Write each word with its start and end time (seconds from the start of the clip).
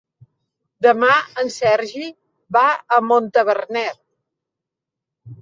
Demà 0.85 1.17
en 1.43 1.51
Sergi 1.55 2.07
va 2.59 2.65
a 2.97 3.01
Montaverner. 3.11 3.85